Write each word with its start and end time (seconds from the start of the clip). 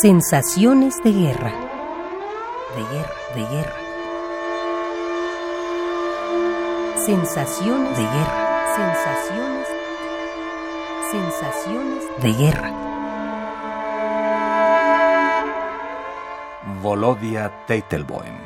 Sensaciones 0.00 0.96
de 1.04 1.12
guerra. 1.12 1.52
De 2.74 2.82
guerra, 2.90 3.14
de 3.34 3.42
guerra. 3.54 3.76
Sensaciones 7.04 7.98
de 7.98 8.02
guerra. 8.04 8.76
Sensaciones. 8.76 9.68
Sensaciones 11.10 12.04
de 12.22 12.32
guerra. 12.32 12.70
Volodia 16.80 17.52
Teitelboim. 17.66 18.38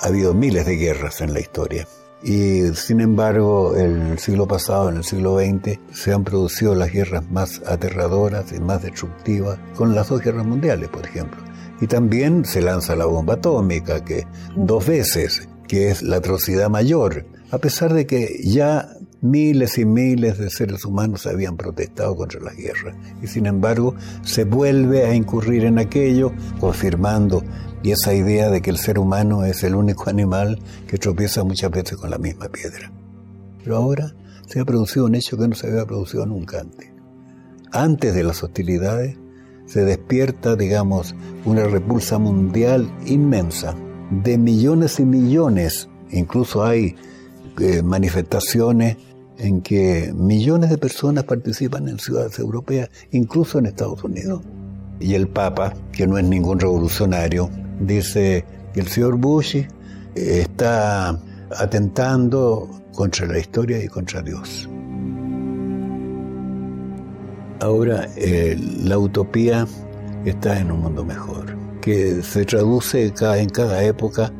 Ha 0.00 0.06
habido 0.06 0.32
miles 0.32 0.64
de 0.64 0.76
guerras 0.76 1.20
en 1.20 1.34
la 1.34 1.40
historia. 1.40 1.86
Y 2.22 2.74
sin 2.74 3.00
embargo, 3.00 3.76
el 3.76 4.18
siglo 4.18 4.46
pasado, 4.46 4.88
en 4.88 4.96
el 4.96 5.04
siglo 5.04 5.38
XX, 5.38 5.78
se 5.92 6.12
han 6.12 6.24
producido 6.24 6.74
las 6.74 6.90
guerras 6.90 7.30
más 7.30 7.62
aterradoras 7.66 8.52
y 8.52 8.60
más 8.60 8.82
destructivas, 8.82 9.58
con 9.76 9.94
las 9.94 10.08
dos 10.08 10.22
guerras 10.22 10.46
mundiales, 10.46 10.88
por 10.88 11.04
ejemplo. 11.06 11.40
Y 11.80 11.86
también 11.86 12.44
se 12.44 12.62
lanza 12.62 12.96
la 12.96 13.04
bomba 13.04 13.34
atómica, 13.34 14.04
que 14.04 14.26
dos 14.56 14.86
veces, 14.86 15.48
que 15.68 15.90
es 15.90 16.02
la 16.02 16.16
atrocidad 16.16 16.70
mayor, 16.70 17.26
a 17.50 17.58
pesar 17.58 17.92
de 17.92 18.06
que 18.06 18.40
ya 18.42 18.95
miles 19.30 19.78
y 19.78 19.84
miles 19.84 20.38
de 20.38 20.50
seres 20.50 20.84
humanos 20.84 21.26
habían 21.26 21.56
protestado 21.56 22.16
contra 22.16 22.40
la 22.40 22.52
guerra. 22.52 22.96
Y 23.22 23.26
sin 23.26 23.46
embargo, 23.46 23.94
se 24.22 24.44
vuelve 24.44 25.04
a 25.04 25.14
incurrir 25.14 25.64
en 25.64 25.78
aquello, 25.78 26.32
confirmando 26.60 27.42
y 27.82 27.92
esa 27.92 28.14
idea 28.14 28.50
de 28.50 28.62
que 28.62 28.70
el 28.70 28.78
ser 28.78 28.98
humano 28.98 29.44
es 29.44 29.62
el 29.62 29.74
único 29.74 30.10
animal 30.10 30.58
que 30.88 30.98
tropieza 30.98 31.44
muchas 31.44 31.70
veces 31.70 31.96
con 31.98 32.10
la 32.10 32.18
misma 32.18 32.48
piedra. 32.48 32.90
Pero 33.62 33.76
ahora 33.76 34.14
se 34.46 34.60
ha 34.60 34.64
producido 34.64 35.06
un 35.06 35.14
hecho 35.14 35.36
que 35.36 35.48
no 35.48 35.54
se 35.54 35.68
había 35.68 35.84
producido 35.84 36.26
nunca 36.26 36.60
antes. 36.60 36.90
Antes 37.72 38.14
de 38.14 38.22
las 38.22 38.42
hostilidades 38.42 39.16
se 39.66 39.84
despierta, 39.84 40.56
digamos, 40.56 41.14
una 41.44 41.64
repulsa 41.64 42.18
mundial 42.18 42.90
inmensa 43.04 43.74
de 44.10 44.38
millones 44.38 45.00
y 45.00 45.04
millones. 45.04 45.88
Incluso 46.10 46.64
hay 46.64 46.94
eh, 47.60 47.82
manifestaciones 47.82 48.96
en 49.38 49.60
que 49.60 50.12
millones 50.14 50.70
de 50.70 50.78
personas 50.78 51.24
participan 51.24 51.88
en 51.88 51.98
ciudades 51.98 52.38
europeas, 52.38 52.90
incluso 53.10 53.58
en 53.58 53.66
Estados 53.66 54.02
Unidos. 54.04 54.42
Y 55.00 55.14
el 55.14 55.28
Papa, 55.28 55.74
que 55.92 56.06
no 56.06 56.18
es 56.18 56.24
ningún 56.24 56.58
revolucionario, 56.58 57.50
dice 57.80 58.44
que 58.72 58.80
el 58.80 58.88
señor 58.88 59.16
Bush 59.16 59.64
está 60.14 61.18
atentando 61.56 62.68
contra 62.94 63.26
la 63.26 63.38
historia 63.38 63.82
y 63.82 63.88
contra 63.88 64.22
Dios. 64.22 64.68
Ahora 67.60 68.08
eh, 68.16 68.58
la 68.82 68.98
utopía 68.98 69.66
está 70.24 70.58
en 70.58 70.70
un 70.70 70.80
mundo 70.80 71.04
mejor, 71.04 71.56
que 71.80 72.22
se 72.22 72.44
traduce 72.44 73.06
en 73.06 73.48
cada 73.48 73.82
época 73.82 74.32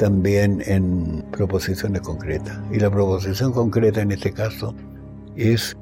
también 0.00 0.62
en 0.64 1.22
proposiciones 1.30 2.00
concretas. 2.00 2.58
Y 2.72 2.78
la 2.78 2.90
proposición 2.90 3.52
concreta 3.52 4.00
en 4.00 4.12
este 4.12 4.32
caso 4.32 4.74
es 5.36 5.76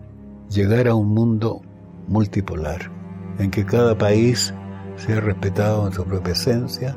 llegar 0.51 0.89
a 0.89 0.95
un 0.97 1.15
mundo 1.15 1.63
multipolar, 2.09 2.91
en 3.39 3.53
que 3.53 3.65
cada 3.65 3.97
país 3.97 4.53
sea 4.97 5.21
respetado 5.21 5.87
en 5.87 5.93
su 5.93 6.05
propia 6.05 6.33
esencia, 6.33 6.97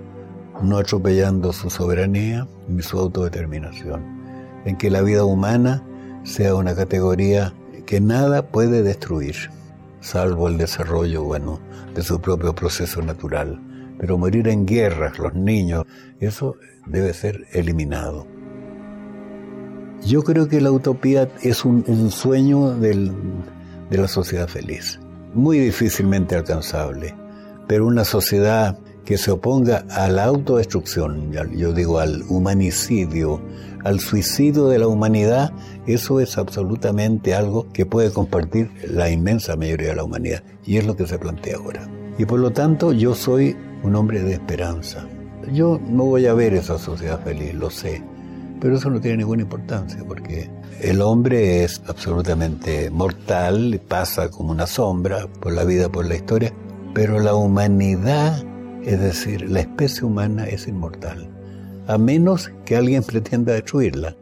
no 0.64 0.78
atropellando 0.78 1.54
su 1.54 1.70
soberanía 1.70 2.48
ni 2.68 2.82
su 2.82 2.98
autodeterminación, 2.98 4.02
en 4.66 4.76
que 4.78 4.90
la 4.90 5.04
vida 5.04 5.24
humana 5.24 5.84
sea 6.24 6.56
una 6.56 6.74
categoría 6.74 7.54
que 7.86 8.02
nada 8.02 8.48
puede 8.48 8.82
destruir, 8.82 9.36
salvo 10.00 10.48
el 10.48 10.58
desarrollo, 10.58 11.24
bueno, 11.24 11.60
de 11.94 12.02
su 12.02 12.20
propio 12.20 12.56
proceso 12.56 13.00
natural. 13.04 13.62
Pero 14.02 14.18
morir 14.18 14.50
en 14.50 14.66
guerras, 14.66 15.18
los 15.18 15.34
niños, 15.34 15.86
eso 16.20 16.58
debe 16.88 17.14
ser 17.14 17.46
eliminado. 17.54 18.28
Yo 20.06 20.24
creo 20.24 20.50
que 20.50 20.60
la 20.60 20.72
utopía 20.72 21.30
es 21.42 21.64
un, 21.64 22.12
sueño 22.12 22.72
de 22.72 23.12
la 23.92 24.08
sociedad 24.10 24.50
feliz, 24.50 25.00
muy 25.34 25.60
difícilmente 25.60 26.36
alcanzable 26.36 27.14
pero 27.72 27.88
una 27.88 28.04
sociedad 28.04 28.78
que 29.06 29.18
se 29.18 29.32
oponga 29.32 29.86
a 29.92 30.10
la 30.10 30.26
autodestrucción, 30.26 31.32
yo 31.56 31.72
digo 31.72 32.00
al 32.00 32.24
humanicidio, 32.28 33.42
al 33.86 34.02
suicidio 34.02 34.68
de 34.68 34.78
la 34.78 34.88
humanidad, 34.88 35.54
eso 35.88 36.20
es 36.20 36.38
absolutamente 36.38 37.34
algo 37.34 37.72
que 37.72 37.86
puede 37.86 38.12
compartir 38.12 38.70
la 38.90 39.10
inmensa 39.10 39.56
mayoría 39.56 39.88
de 39.88 39.96
la 39.96 40.04
humanidad. 40.04 40.44
Y 40.66 40.80
es 40.80 40.86
lo 40.86 40.98
que 40.98 41.08
se 41.08 41.18
plantea 41.18 41.56
ahora. 41.56 41.90
Y 42.18 42.26
por 42.26 42.42
lo 42.42 42.52
tanto 42.52 42.92
yo 42.92 43.16
soy 43.16 43.56
un 43.84 43.96
hombre 43.96 44.22
de 44.22 44.34
esperanza. 44.34 45.06
Yo 45.52 45.80
no 45.88 46.06
voy 46.06 46.28
a 46.28 46.34
ver 46.34 46.54
esa 46.54 46.78
sociedad 46.78 47.22
feliz, 47.24 47.54
lo 47.54 47.70
sé, 47.70 48.04
pero 48.60 48.78
eso 48.78 48.90
no 48.90 49.02
tiene 49.02 49.18
ninguna 49.18 49.42
importancia 49.42 50.04
porque 50.08 50.50
el 50.82 51.02
hombre 51.02 51.64
es 51.64 51.82
absolutamente 51.88 52.90
mortal, 52.92 53.82
pasa 53.88 54.30
como 54.30 54.52
una 54.52 54.68
sombra 54.68 55.28
por 55.28 55.54
la 55.54 55.64
vida, 55.64 55.90
por 55.90 56.06
la 56.06 56.16
historia, 56.16 56.54
pero 56.94 57.20
la 57.20 57.34
humanidad, 57.34 58.44
es 58.84 59.00
decir, 59.00 59.50
la 59.50 59.62
especie 59.62 60.04
humana 60.04 60.46
es 60.46 60.68
inmortal, 60.68 61.30
a 61.88 61.98
menos 61.98 62.52
que 62.66 62.76
alguien 62.76 63.04
pretenda 63.04 63.54
destruirla. 63.54 64.16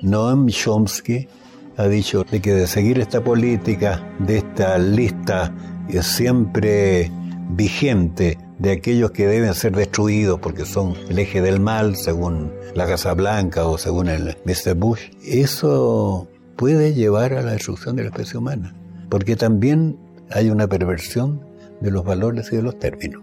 Noam 0.00 0.48
Chomsky 0.48 1.28
ha 1.76 1.86
dicho 1.86 2.24
de 2.30 2.40
que 2.40 2.52
de 2.52 2.66
seguir 2.66 2.98
esta 2.98 3.22
política, 3.22 4.02
de 4.18 4.38
esta 4.38 4.78
lista 4.78 5.52
siempre 6.00 7.10
vigente 7.50 8.38
de 8.62 8.70
aquellos 8.70 9.10
que 9.10 9.26
deben 9.26 9.54
ser 9.54 9.74
destruidos 9.74 10.38
porque 10.38 10.64
son 10.64 10.94
el 11.08 11.18
eje 11.18 11.42
del 11.42 11.58
mal, 11.58 11.96
según 11.96 12.52
la 12.74 12.86
Casa 12.86 13.12
Blanca 13.12 13.66
o 13.66 13.76
según 13.76 14.08
el 14.08 14.36
Mr. 14.44 14.74
Bush, 14.76 15.10
eso 15.26 16.28
puede 16.54 16.94
llevar 16.94 17.34
a 17.34 17.42
la 17.42 17.52
destrucción 17.52 17.96
de 17.96 18.04
la 18.04 18.10
especie 18.10 18.38
humana, 18.38 18.72
porque 19.10 19.34
también 19.34 19.98
hay 20.30 20.48
una 20.48 20.68
perversión 20.68 21.44
de 21.80 21.90
los 21.90 22.04
valores 22.04 22.52
y 22.52 22.56
de 22.56 22.62
los 22.62 22.78
términos. 22.78 23.20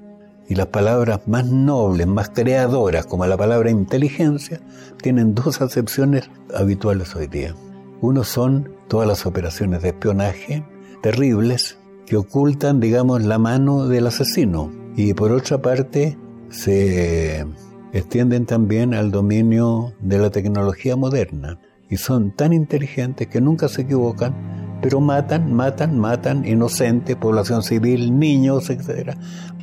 Y 0.49 0.55
las 0.55 0.67
palabras 0.67 1.21
más 1.25 1.45
nobles, 1.45 2.05
más 2.05 2.29
creadoras, 2.31 3.05
como 3.05 3.25
la 3.25 3.37
palabra 3.37 3.71
inteligencia, 3.71 4.59
tienen 5.01 5.35
dos 5.35 5.61
acepciones 5.61 6.29
habituales 6.53 7.15
hoy 7.15 7.27
día. 7.27 7.55
Uno 8.01 8.25
son 8.25 8.73
todas 8.89 9.07
las 9.07 9.25
operaciones 9.25 9.83
de 9.83 9.89
espionaje 9.89 10.65
terribles 11.01 11.77
que 12.05 12.17
ocultan, 12.17 12.81
digamos, 12.81 13.23
la 13.23 13.37
mano 13.37 13.87
del 13.87 14.07
asesino. 14.07 14.78
Y 15.01 15.13
por 15.13 15.31
otra 15.31 15.61
parte, 15.61 16.17
se 16.49 17.45
extienden 17.93 18.45
también 18.45 18.93
al 18.93 19.11
dominio 19.11 19.93
de 20.01 20.17
la 20.17 20.29
tecnología 20.29 20.97
moderna. 20.97 21.57
Y 21.89 21.95
son 21.95 22.35
tan 22.35 22.51
inteligentes 22.51 23.27
que 23.27 23.39
nunca 23.39 23.69
se 23.69 23.83
equivocan 23.83 24.35
pero 24.81 24.99
matan, 24.99 25.53
matan, 25.53 25.97
matan 25.97 26.45
inocentes, 26.45 27.15
población 27.15 27.63
civil, 27.63 28.19
niños, 28.19 28.69
etc. 28.69 29.15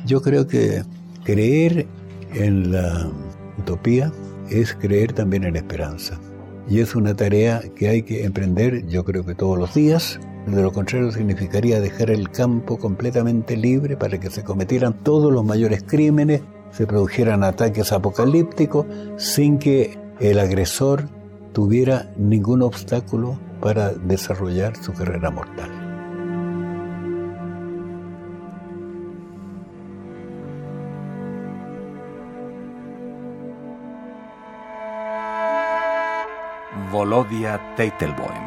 Yo 0.07 0.23
creo 0.23 0.47
que 0.47 0.81
creer 1.23 1.85
en 2.33 2.71
la 2.71 3.07
utopía 3.59 4.11
es 4.49 4.73
creer 4.73 5.13
también 5.13 5.43
en 5.43 5.55
esperanza. 5.55 6.19
Y 6.67 6.79
es 6.79 6.95
una 6.95 7.15
tarea 7.15 7.61
que 7.75 7.89
hay 7.89 8.01
que 8.01 8.25
emprender, 8.25 8.87
yo 8.87 9.05
creo 9.05 9.23
que 9.23 9.35
todos 9.35 9.59
los 9.59 9.75
días. 9.75 10.19
De 10.47 10.61
lo 10.61 10.71
contrario 10.71 11.11
significaría 11.11 11.81
dejar 11.81 12.09
el 12.09 12.29
campo 12.29 12.77
completamente 12.77 13.57
libre 13.57 13.97
para 13.97 14.17
que 14.17 14.29
se 14.29 14.45
cometieran 14.45 14.93
todos 14.93 15.31
los 15.31 15.43
mayores 15.43 15.83
crímenes, 15.83 16.41
se 16.71 16.87
produjeran 16.87 17.43
ataques 17.43 17.91
apocalípticos 17.91 18.85
sin 19.17 19.59
que 19.59 19.99
el 20.21 20.39
agresor 20.39 21.09
tuviera 21.51 22.13
ningún 22.15 22.61
obstáculo 22.61 23.37
para 23.59 23.91
desarrollar 23.91 24.77
su 24.77 24.93
carrera 24.93 25.31
mortal. 25.31 25.69
Volodia 36.89 37.59
Teitelboim. 37.75 38.46